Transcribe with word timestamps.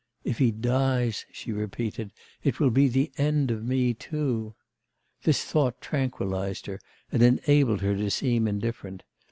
'If 0.23 0.39
he 0.39 0.49
dies,' 0.49 1.27
she 1.31 1.51
repeated, 1.51 2.11
'it 2.41 2.59
will 2.59 2.71
be 2.71 2.87
the 2.87 3.11
end 3.19 3.51
of 3.51 3.63
me 3.63 3.93
too.' 3.93 4.55
This 5.25 5.43
thought 5.43 5.79
tranquillised 5.79 6.65
her, 6.65 6.79
and 7.11 7.21
enabled 7.21 7.81
her 7.81 7.95
to 7.95 8.09
seem 8.09 8.47
indifferent. 8.47 9.03